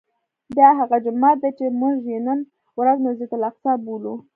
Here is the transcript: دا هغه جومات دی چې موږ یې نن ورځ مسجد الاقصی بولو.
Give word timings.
دا 0.57 0.67
هغه 0.79 0.97
جومات 1.05 1.37
دی 1.43 1.51
چې 1.59 1.65
موږ 1.81 1.97
یې 2.11 2.19
نن 2.27 2.39
ورځ 2.79 2.97
مسجد 3.05 3.31
الاقصی 3.37 3.73
بولو. 3.85 4.15